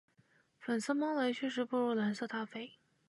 [0.59, 2.73] 粉色猫雷确实不如蓝色塔菲